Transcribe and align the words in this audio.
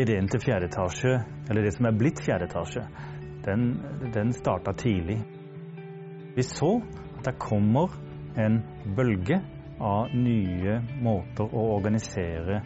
ideen 0.00 0.28
til 0.30 0.42
fjerde 0.42 0.68
etasje, 0.70 1.18
eller 1.50 1.66
det 1.66 1.74
som 1.76 1.88
er 1.88 1.98
blitt 1.98 2.22
fjerde 2.24 2.48
etasje, 2.48 2.84
den, 3.44 3.66
den 4.14 4.32
starta 4.34 4.74
tidlig. 4.78 5.20
Vi 6.34 6.42
så 6.46 6.76
at 7.18 7.28
det 7.28 7.36
kommer 7.42 7.94
en 8.40 8.60
bølge 8.96 9.38
av 9.80 10.14
nye 10.14 10.78
måter 11.02 11.46
å 11.46 11.66
organisere 11.76 12.60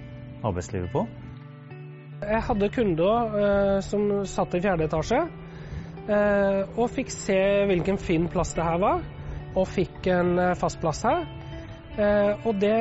arbeidslivet 0.45 0.93
på. 0.93 1.05
Jeg 2.19 2.41
hadde 2.49 2.71
kunder 2.75 3.37
eh, 3.39 3.77
som 3.85 4.09
satt 4.27 4.57
i 4.57 4.63
fjerde 4.65 4.89
etasje, 4.89 5.21
eh, 6.09 6.63
og 6.75 6.89
fikk 6.95 7.13
se 7.15 7.39
hvilken 7.71 8.01
fin 8.01 8.27
plass 8.33 8.55
det 8.57 8.67
her 8.67 8.81
var, 8.83 9.05
og 9.55 9.69
fikk 9.71 10.09
en 10.15 10.33
eh, 10.43 10.57
fast 10.59 10.81
plass 10.83 11.05
her. 11.07 11.29
Eh, 11.99 12.47
og 12.47 12.59
det 12.63 12.75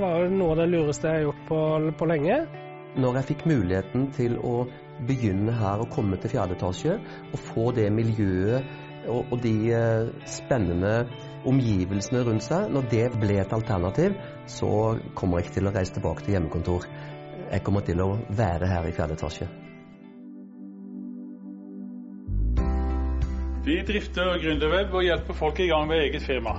var 0.00 0.22
jo 0.24 0.30
noe 0.34 0.54
av 0.54 0.62
det 0.62 0.70
lureste 0.70 1.08
jeg 1.10 1.20
har 1.20 1.28
gjort 1.28 1.42
på, 1.48 1.60
på 1.98 2.08
lenge. 2.10 2.38
Når 2.96 3.18
jeg 3.18 3.28
fikk 3.30 3.42
muligheten 3.50 4.06
til 4.16 4.38
å 4.40 4.64
begynne 5.04 5.52
her 5.52 5.82
og 5.84 5.90
komme 5.92 6.16
til 6.20 6.32
fjerde 6.32 6.56
etasje, 6.56 6.96
og 7.32 7.42
få 7.50 7.70
det 7.76 7.90
miljøet 7.92 8.64
og, 9.06 9.32
og 9.34 9.42
de 9.42 9.52
eh, 9.76 10.08
spennende 10.30 10.94
omgivelsene 11.46 12.24
rundt 12.26 12.46
seg, 12.46 12.70
når 12.72 12.88
det 12.90 13.04
ble 13.20 13.36
et 13.42 13.52
alternativ, 13.54 14.16
så 14.50 14.70
kommer 15.18 15.38
jeg 15.38 15.46
ikke 15.46 15.58
til 15.58 15.68
å 15.68 15.74
reise 15.76 15.94
tilbake 15.98 16.24
til 16.24 16.36
hjemmekontor. 16.36 16.88
Jeg 17.52 17.62
kommer 17.66 17.84
til 17.86 18.02
å 18.02 18.08
være 18.38 18.70
her 18.70 18.88
i 18.88 18.94
fjerde 18.96 19.18
etasje. 19.18 19.48
Vi 23.66 23.80
drifter 23.82 24.36
Gründerweb 24.42 24.94
og 24.94 25.02
hjelper 25.02 25.36
folk 25.36 25.60
i 25.60 25.68
gang 25.70 25.88
med 25.90 26.04
eget 26.04 26.22
firma. 26.22 26.54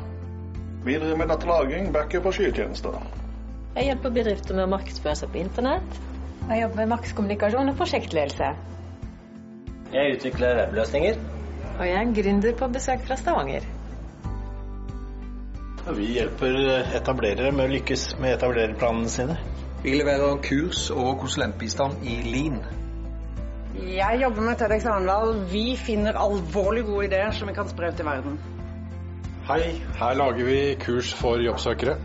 Vi 0.83 0.95
driver 0.95 1.17
med 1.19 1.31
datalagring, 1.31 1.89
backup 1.95 2.27
og 2.29 2.35
skytjenester. 2.35 2.99
Jeg 3.77 3.89
hjelper 3.89 4.13
bedrifter 4.13 4.55
med 4.57 4.67
å 4.67 4.71
markedsføre 4.75 5.15
seg 5.19 5.31
på 5.33 5.41
internett. 5.41 5.99
Jeg 6.47 6.61
jobber 6.61 6.79
med 6.79 6.93
makskommunikasjon 6.93 7.69
og 7.73 7.75
prosjektledelse. 7.75 8.51
Jeg 9.91 10.13
utvikler 10.15 10.61
webløsninger. 10.61 11.19
Og 11.79 11.83
jeg 11.87 11.97
er 11.99 12.13
gründer 12.21 12.55
på 12.55 12.69
besøk 12.71 13.03
fra 13.07 13.17
Stavanger. 13.19 13.67
Vi 15.97 16.07
hjelper 16.15 16.55
etablerere 16.95 17.51
med 17.51 17.67
å 17.67 17.73
lykkes 17.73 18.07
med 18.23 18.37
etablererplanene 18.37 19.11
sine. 19.11 19.37
Vi 19.83 19.93
leverer 19.99 20.39
kurs 20.47 20.87
og 20.95 21.19
konsulentbistand 21.21 22.07
i 22.07 22.17
Lean. 22.31 22.61
Jeg 23.77 24.23
jobber 24.23 24.47
med 24.47 24.57
TEDx 24.59 24.87
Arendal. 24.87 25.35
Vi 25.51 25.65
finner 25.79 26.15
alvorlig 26.17 26.87
gode 26.87 27.09
ideer 27.11 27.35
som 27.35 27.51
vi 27.51 27.59
kan 27.59 27.67
spre 27.67 27.91
ut 27.91 27.99
i 27.99 28.07
verden. 28.07 28.39
Hei, 29.51 29.63
her 29.99 30.15
lager 30.19 30.47
vi 30.47 30.61
kurs 30.79 31.11
for 31.15 31.43
jobbsøkere. 31.43 31.99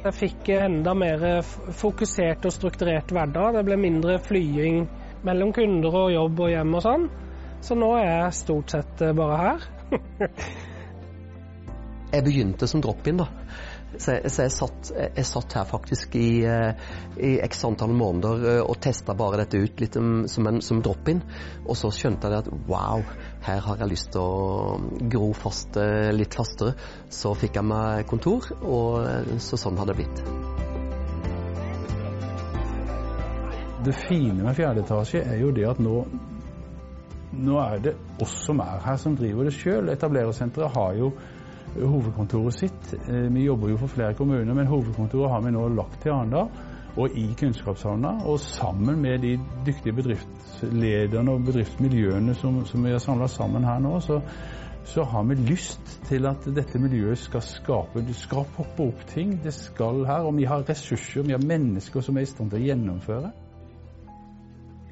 Jeg 0.00 0.16
fikk 0.16 0.48
enda 0.54 0.94
mer 0.96 1.42
fokusert 1.76 2.46
og 2.48 2.54
strukturert 2.54 3.10
hverdag. 3.12 3.58
Det 3.58 3.64
ble 3.68 3.76
mindre 3.76 4.14
flying 4.24 4.86
mellom 5.28 5.50
kunder 5.52 5.98
og 6.06 6.14
jobb 6.14 6.40
og 6.46 6.52
hjem 6.54 6.76
og 6.78 6.84
sånn. 6.86 7.04
Så 7.60 7.76
nå 7.76 7.90
er 7.98 8.08
jeg 8.08 8.38
stort 8.38 8.72
sett 8.72 9.02
bare 9.18 9.40
her. 9.42 9.66
jeg 12.14 12.24
begynte 12.24 12.70
som 12.70 12.80
drop-in, 12.80 13.20
da. 13.20 13.28
Så, 13.96 14.14
jeg, 14.14 14.30
så 14.30 14.44
jeg, 14.46 14.52
satt, 14.54 14.90
jeg, 14.94 15.26
satt, 15.26 15.56
her 15.58 15.66
faktisk 15.68 16.14
i, 16.18 16.28
i 17.18 17.32
x 17.42 17.64
antall 17.66 17.92
måneder 17.96 18.62
og 18.62 18.78
testa 18.82 19.16
bare 19.18 19.42
dette 19.42 19.58
ut 19.58 19.82
litt 19.82 19.98
som 20.30 20.50
en 20.50 20.60
som 20.64 20.82
drop-in. 20.84 21.22
Og 21.66 21.78
så 21.78 21.90
skjønte 21.94 22.30
jeg 22.30 22.44
at 22.44 22.52
wow, 22.70 23.02
her 23.46 23.64
har 23.66 23.82
jeg 23.82 23.92
lyst 23.92 24.12
til 24.14 24.22
å 24.22 24.78
gro 25.10 25.32
fast 25.36 25.78
litt 26.14 26.38
fastere. 26.38 26.76
Så 27.10 27.34
fikk 27.38 27.58
jeg 27.58 27.66
meg 27.66 28.06
kontor, 28.10 28.46
og 28.62 29.38
så 29.42 29.58
sånn 29.60 29.80
har 29.80 29.90
det 29.90 29.98
blitt. 29.98 30.24
Det 33.80 33.94
fine 33.96 34.42
med 34.44 34.54
fjerde 34.54 34.84
etasje 34.84 35.24
er 35.24 35.38
jo 35.40 35.54
det 35.56 35.64
at 35.70 35.78
nå 35.80 36.02
nå 37.30 37.58
er 37.62 37.82
det 37.84 37.92
oss 38.20 38.32
som 38.44 38.60
er 38.60 38.80
her 38.84 38.96
som 38.98 39.14
driver 39.16 39.46
det 39.46 39.54
sjøl. 39.54 39.88
Etablerersenteret 39.92 40.74
har 40.74 40.96
jo 40.98 41.12
hovedkontoret 41.78 42.54
sitt. 42.54 42.94
Vi 43.06 43.44
jobber 43.44 43.70
jo 43.72 43.78
for 43.80 43.92
flere 43.92 44.14
kommuner, 44.18 44.54
men 44.54 44.68
hovedkontoret 44.70 45.30
har 45.30 45.44
vi 45.44 45.54
nå 45.54 45.68
lagt 45.76 46.02
til 46.02 46.14
Arendal 46.14 46.50
og 46.96 47.16
i 47.16 47.26
Kunnskapshavna. 47.38 48.08
Og 48.26 48.40
sammen 48.40 49.02
med 49.02 49.18
de 49.18 49.38
dyktige 49.66 49.94
bedriftslederne 49.94 51.32
og 51.32 51.44
bedriftsmiljøene 51.44 52.34
som, 52.34 52.64
som 52.66 52.84
vi 52.84 52.94
har 52.94 53.02
samla 53.02 53.28
sammen 53.30 53.64
her 53.64 53.78
nå, 53.82 54.00
så, 54.00 54.20
så, 54.84 55.04
har 55.04 55.22
vi 55.28 55.34
lyst 55.34 56.00
til 56.08 56.26
at 56.26 56.48
dette 56.56 56.78
miljøet 56.82 57.18
skal 57.18 57.44
skape 57.44 58.02
Det 58.06 58.16
skal 58.16 58.48
poppe 58.56 58.88
opp 58.90 59.06
ting. 59.14 59.38
Det 59.44 59.54
skal 59.54 60.04
her. 60.06 60.26
Og 60.26 60.36
vi 60.36 60.48
har 60.48 60.66
ressurser, 60.68 61.22
vi 61.22 61.36
har 61.36 61.46
mennesker 61.46 62.00
som 62.00 62.16
er 62.16 62.26
i 62.26 62.32
stand 62.32 62.50
til 62.50 62.62
å 62.62 62.66
gjennomføre. 62.70 63.32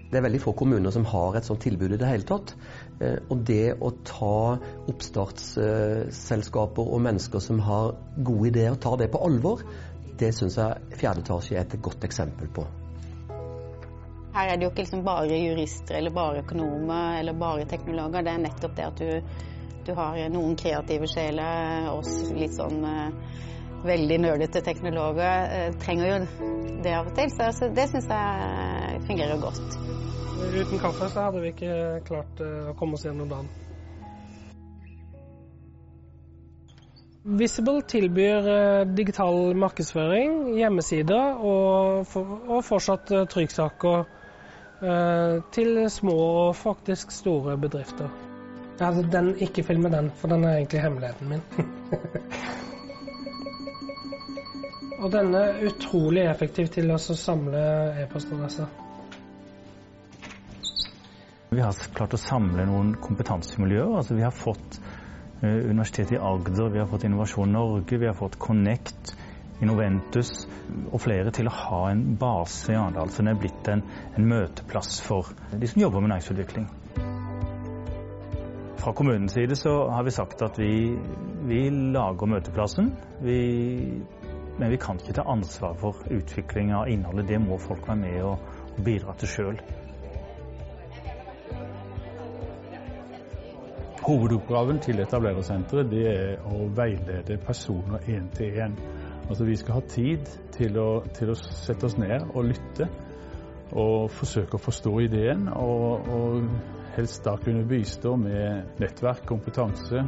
Det 0.09 0.17
er 0.17 0.25
veldig 0.25 0.41
få 0.41 0.55
kommuner 0.57 0.93
som 0.95 1.05
har 1.05 1.37
et 1.37 1.45
sånt 1.45 1.61
tilbud 1.61 1.93
i 1.93 1.99
det 2.01 2.09
hele 2.09 2.25
tatt. 2.29 2.55
Og 3.29 3.43
det 3.47 3.75
å 3.85 3.91
ta 4.09 4.57
oppstartsselskaper 4.89 6.93
og 6.95 7.03
mennesker 7.05 7.43
som 7.45 7.61
har 7.67 7.93
gode 8.17 8.49
ideer, 8.49 8.73
og 8.73 8.81
ta 8.83 8.95
det 8.97 9.11
på 9.13 9.21
alvor, 9.27 9.67
det 10.19 10.33
syns 10.35 10.57
jeg 10.59 10.99
fjerde 10.99 11.27
etasje 11.27 11.59
er 11.59 11.67
et 11.67 11.77
godt 11.85 12.07
eksempel 12.09 12.49
på. 12.57 12.65
Her 14.35 14.53
er 14.53 14.59
det 14.59 14.67
jo 14.67 14.71
ikke 14.73 14.85
liksom 14.85 15.05
bare 15.07 15.39
jurister 15.39 15.99
eller 15.99 16.15
bare 16.15 16.43
økonomer 16.43 17.21
eller 17.21 17.37
bare 17.39 17.67
teknologer. 17.69 18.25
Det 18.25 18.33
er 18.33 18.43
nettopp 18.43 18.75
det 18.77 18.87
at 18.87 19.03
du, 19.03 19.11
du 19.87 19.93
har 19.99 20.19
noen 20.33 20.57
kreative 20.59 21.09
sjeler, 21.11 21.89
oss 21.93 22.31
litt 22.37 22.57
sånn 22.57 22.81
veldig 23.85 24.19
nerdete 24.25 24.63
teknologer 24.67 25.75
trenger 25.83 26.09
jo 26.09 26.17
det 26.83 26.95
av 26.99 27.11
og 27.11 27.15
til. 27.19 27.31
Så 27.31 27.71
det 27.75 27.87
syns 27.93 28.09
jeg 28.11 28.88
fungerer 29.09 29.41
godt. 29.41 29.79
Uten 30.39 30.79
kaffe 30.79 31.09
så 31.11 31.21
hadde 31.29 31.41
vi 31.43 31.49
ikke 31.55 31.73
klart 32.07 32.41
å 32.45 32.75
komme 32.79 32.99
oss 32.99 33.07
gjennom 33.09 33.31
dagen. 33.33 33.49
Visible 37.39 37.83
tilbyr 37.85 38.47
digital 38.97 39.55
markedsføring, 39.59 40.55
hjemmesider 40.57 41.43
og, 41.45 42.07
for, 42.09 42.39
og 42.47 42.63
fortsatt 42.65 43.11
trykksaker 43.35 43.99
eh, 43.99 45.35
til 45.53 45.91
små 45.93 46.17
og 46.47 46.57
faktisk 46.57 47.13
store 47.13 47.59
bedrifter. 47.61 48.09
Ja, 48.79 48.93
den, 48.95 49.35
ikke 49.43 49.67
filme 49.67 49.91
den, 49.93 50.13
for 50.17 50.33
den 50.33 50.47
er 50.47 50.61
egentlig 50.61 50.85
hemmeligheten 50.87 51.29
min. 51.35 51.45
og 55.03 55.09
denne 55.13 55.39
er 55.51 55.65
utrolig 55.69 56.25
effektiv 56.31 56.67
til 56.79 56.87
å 56.95 56.99
samle 57.03 57.63
e-postadresser. 58.07 58.69
Vi 61.49 61.61
har 61.65 61.73
klart 61.97 62.13
å 62.13 62.21
samle 62.21 62.67
noen 62.69 62.91
kompetansemiljøer. 63.01 63.95
altså 63.97 64.17
Vi 64.19 64.25
har 64.25 64.35
fått 64.37 64.81
Universitetet 65.41 66.19
i 66.19 66.21
Agder, 66.21 66.69
vi 66.75 66.81
har 66.83 66.89
fått 66.91 67.07
Innovasjon 67.09 67.55
Norge, 67.55 67.99
vi 67.99 68.07
har 68.07 68.17
fått 68.19 68.37
Connect, 68.43 69.15
Innoventus 69.63 70.33
og 70.91 71.01
flere 71.01 71.33
til 71.35 71.49
å 71.49 71.55
ha 71.55 71.81
en 71.93 72.03
base 72.21 72.75
i 72.75 72.77
Arendal. 72.77 73.09
Så 73.09 73.23
den 73.23 73.33
er 73.33 73.41
blitt 73.41 73.71
en, 73.73 73.85
en, 74.13 74.29
møteplass 74.29 75.01
for 75.07 75.33
de 75.55 75.71
som 75.71 75.81
jobber 75.83 76.05
med 76.05 76.13
næringsutvikling. 76.13 76.69
Fra 78.79 78.93
kommunens 78.95 79.33
side 79.39 79.57
så 79.59 79.75
har 79.95 80.05
vi 80.05 80.15
sagt 80.15 80.45
at 80.45 80.61
vi, 80.61 80.71
vi 81.49 81.65
lager 81.97 82.29
møteplassen. 82.29 82.93
Vi, 83.25 83.41
men 84.61 84.75
vi 84.75 84.85
kan 84.85 85.01
ikke 85.01 85.17
ta 85.17 85.25
ansvar 85.33 85.81
for 85.81 86.05
utvikling 86.13 86.77
av 86.77 86.93
innholdet. 86.93 87.31
Det 87.33 87.41
må 87.41 87.57
folk 87.63 87.89
være 87.89 88.03
med 88.05 88.23
og 88.35 88.85
bidra 88.85 89.17
til 89.17 89.33
sjøl. 89.33 89.63
Hovedoppgaven 94.09 94.79
til 94.81 95.03
etablerersenteret 95.03 95.91
det 95.91 96.05
er 96.09 96.45
å 96.49 96.63
veilede 96.73 97.35
personer 97.45 98.07
én 98.09 98.31
til 98.33 98.55
én. 98.57 98.77
Altså, 99.29 99.45
vi 99.45 99.57
skal 99.61 99.77
ha 99.77 99.83
tid 99.85 100.31
til 100.55 100.79
å, 100.81 101.03
til 101.13 101.35
å, 101.35 101.37
sette 101.37 101.85
oss 101.91 101.99
ned 102.01 102.25
og 102.31 102.49
lytte 102.49 102.87
og 103.77 104.09
forsøke 104.17 104.57
å 104.57 104.63
forstå 104.65 104.95
ideen. 105.05 105.45
Og, 105.53 106.09
og 106.09 106.49
helst 106.97 107.29
da 107.29 107.37
kunne 107.37 107.69
bistå 107.69 108.15
med 108.17 108.81
nettverk, 108.81 109.27
kompetanse, 109.29 110.07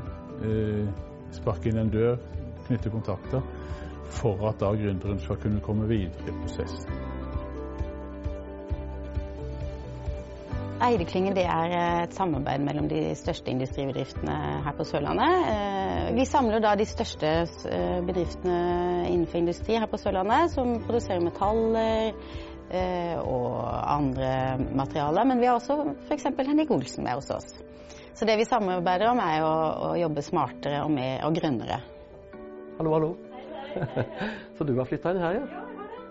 eh, 0.49 0.89
sparke 1.37 1.69
inn 1.69 1.85
en 1.85 1.93
dør, 1.93 2.17
knytte 2.71 2.97
kontakter, 2.97 3.45
for 4.17 4.49
at 4.49 4.65
da 4.65 4.73
gründeren 4.81 5.21
skal 5.21 5.45
kunne 5.45 5.61
komme 5.61 5.93
videre 5.93 6.33
i 6.33 6.39
prosessen. 6.41 7.00
Eideklinge 10.81 11.35
er 11.37 11.73
et 11.77 12.15
samarbeid 12.17 12.63
mellom 12.65 12.87
de 12.89 13.11
største 13.19 13.53
industribedriftene 13.53 14.37
her 14.65 14.77
på 14.79 14.87
Sørlandet. 14.89 16.15
Vi 16.17 16.25
samler 16.25 16.63
da 16.65 16.73
de 16.79 16.87
største 16.89 17.33
bedriftene 18.07 18.57
innenfor 19.11 19.43
industri 19.43 19.77
her 19.77 19.91
på 19.91 20.01
Sørlandet, 20.01 20.55
som 20.55 20.79
produserer 20.87 21.21
metaller 21.21 22.15
og 23.21 23.59
andre 23.93 24.33
materialer. 24.73 25.29
Men 25.29 25.43
vi 25.43 25.51
har 25.51 25.61
også 25.61 25.83
f.eks. 26.09 26.31
Henrik 26.39 26.73
Olsen 26.73 27.05
med 27.05 27.21
hos 27.21 27.31
oss. 27.37 27.53
Så 28.17 28.27
det 28.29 28.41
vi 28.41 28.49
samarbeider 28.49 29.13
om 29.13 29.21
er 29.23 29.45
å, 29.45 29.55
å 29.91 29.95
jobbe 30.01 30.25
smartere 30.25 30.81
og 30.85 30.95
mer 30.97 31.27
og 31.29 31.37
grønnere. 31.37 31.81
Hallo, 32.81 32.97
hallo. 32.97 33.17
Så 34.57 34.65
du 34.65 34.75
har 34.79 34.89
flytta 34.89 35.13
inn 35.13 35.23
her, 35.23 35.43
ja? 35.43 35.67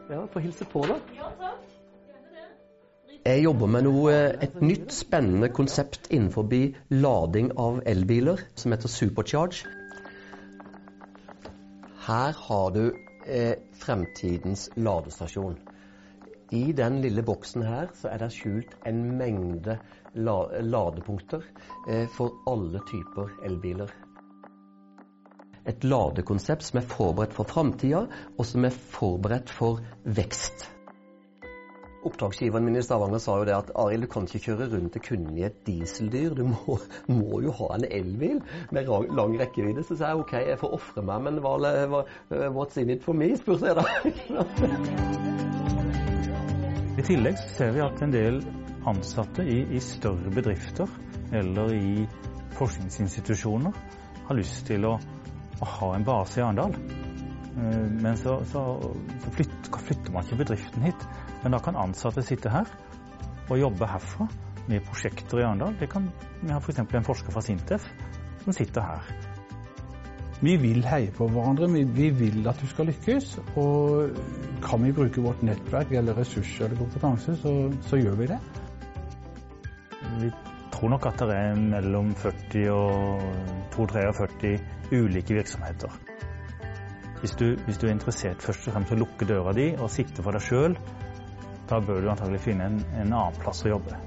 Ja, 0.09 0.25
Få 0.29 0.41
hilse 0.41 0.65
på, 0.65 0.85
da. 0.89 1.48
Jeg 3.25 3.43
jobber 3.43 3.67
med 3.67 3.83
noe, 3.83 4.13
et 4.39 4.61
nytt, 4.63 4.93
spennende 4.95 5.49
konsept 5.51 6.07
innenfor 6.07 6.47
lading 6.89 7.51
av 7.59 7.81
elbiler, 7.85 8.39
som 8.55 8.71
heter 8.71 8.87
Supercharge. 8.87 9.67
Her 12.05 12.31
har 12.47 12.71
du 12.71 12.85
eh, 13.27 13.59
fremtidens 13.75 14.69
ladestasjon. 14.77 15.59
I 16.55 16.71
den 16.71 17.01
lille 17.03 17.21
boksen 17.21 17.67
her 17.67 17.91
så 17.93 18.07
er 18.07 18.23
det 18.23 18.31
skjult 18.33 18.79
en 18.87 19.03
mengde 19.19 19.75
la 20.15 20.39
ladepunkter 20.63 21.43
eh, 21.91 22.07
for 22.15 22.39
alle 22.47 22.79
typer 22.87 23.35
elbiler. 23.45 23.91
Et 25.67 25.83
ladekonsept 25.83 26.63
som 26.65 26.79
er 26.79 26.87
forberedt 26.95 27.35
for 27.35 27.51
framtida, 27.51 28.07
og 28.37 28.45
som 28.47 28.65
er 28.65 28.83
forberedt 28.95 29.51
for 29.51 29.83
vekst. 30.07 30.69
Oppdragsgiveren 32.07 32.63
min 32.63 32.77
i 32.79 32.83
Stavanger 32.83 33.19
sa 33.19 33.33
jo 33.41 33.45
det 33.47 33.55
at 33.57 33.71
Arild, 33.75 34.05
du 34.05 34.11
kan 34.11 34.23
ikke 34.27 34.39
kjøre 34.45 34.69
rundt 34.71 34.93
til 34.95 35.03
kunden 35.03 35.37
i 35.37 35.43
et 35.43 35.57
dieseldyr. 35.67 36.35
Du 36.37 36.45
må, 36.47 36.77
må 37.11 37.41
jo 37.43 37.51
ha 37.59 37.73
en 37.75 37.87
elbil 37.89 38.39
med 38.71 38.87
lang 39.17 39.35
rekkevidde. 39.41 39.83
Så 39.83 39.97
sa 39.99 40.13
jeg 40.13 40.21
OK, 40.23 40.33
jeg 40.47 40.59
får 40.61 40.75
ofre 40.79 41.03
meg, 41.03 41.25
men 41.27 41.41
hva, 41.43 41.57
hva, 41.91 42.01
what's 42.55 42.79
in 42.79 42.93
it 42.95 43.03
for 43.03 43.13
me, 43.17 43.33
spurte 43.39 43.65
jeg 43.67 43.75
da. 43.79 43.83
I 46.99 47.03
tillegg 47.07 47.37
ser 47.55 47.75
vi 47.75 47.83
at 47.83 48.01
en 48.03 48.11
del 48.15 48.41
ansatte 48.87 49.43
i, 49.43 49.61
i 49.75 49.79
større 49.83 50.31
bedrifter 50.33 50.87
eller 51.35 51.71
i 51.75 52.07
forskningsinstitusjoner 52.57 53.75
har 54.27 54.37
lyst 54.39 54.65
til 54.67 54.87
å, 54.87 54.95
å 55.59 55.69
ha 55.77 55.93
en 55.95 56.07
base 56.07 56.39
i 56.39 56.43
Arendal. 56.43 56.75
Men 57.59 58.17
så, 58.19 58.39
så, 58.51 58.63
så 59.23 59.31
flytter, 59.35 59.79
flytter 59.83 60.13
man 60.15 60.23
ikke 60.27 60.41
bedriften 60.43 60.85
hit. 60.85 61.07
Men 61.43 61.55
da 61.55 61.59
kan 61.63 61.79
ansatte 61.79 62.23
sitte 62.25 62.51
her 62.53 62.69
og 63.49 63.57
jobbe 63.59 63.87
herfra 63.89 64.27
med 64.69 64.85
prosjekter 64.85 65.41
i 65.41 65.47
Arendal. 65.47 65.75
Det 65.79 65.89
kan, 65.89 66.09
vi 66.41 66.51
har 66.51 66.61
f.eks. 66.61 66.79
en 66.83 67.07
forsker 67.07 67.33
fra 67.33 67.41
Sintef 67.41 67.87
som 68.43 68.53
sitter 68.53 68.85
her. 68.85 69.11
Vi 70.39 70.53
vil 70.55 70.85
heie 70.87 71.11
på 71.11 71.27
hverandre, 71.27 71.67
vi 71.67 72.09
vil 72.15 72.45
at 72.47 72.61
du 72.61 72.67
skal 72.71 72.87
lykkes. 72.87 73.39
Og 73.59 74.13
kan 74.63 74.83
vi 74.85 74.93
bruke 74.95 75.23
vårt 75.23 75.41
nettverk 75.43 75.91
eller 75.91 76.15
ressurser 76.15 76.69
eller 76.69 76.79
kompetanse, 76.79 77.35
så, 77.41 77.55
så 77.89 77.99
gjør 77.99 78.15
vi 78.21 78.29
det. 78.31 78.39
Vi 80.21 80.31
tror 80.71 80.93
nok 80.95 81.09
at 81.09 81.25
det 81.27 81.35
er 81.35 81.59
mellom 81.59 82.13
40 82.15 82.69
og 82.71 83.25
42-43 83.75 84.53
ulike 84.95 85.35
virksomheter. 85.35 85.99
Hvis 87.19 87.35
du, 87.35 87.57
hvis 87.65 87.77
du, 87.77 87.87
er 87.87 87.91
interessert 87.91 88.41
først 88.41 88.67
og 88.69 88.77
fremst 88.77 88.95
å 88.95 88.99
lukke 89.01 89.27
døra 89.27 89.51
di 89.51 89.73
og 89.75 89.91
sikte 89.91 90.23
for 90.23 90.31
deg 90.31 90.45
sjøl, 90.45 90.77
da 91.69 91.79
bør 91.85 92.01
du 92.01 92.09
antagelig 92.11 92.41
finne 92.47 92.69
en, 92.71 92.79
en 92.97 93.13
annen 93.13 93.41
plass 93.43 93.61
å 93.65 93.75
jobbe. 93.75 93.97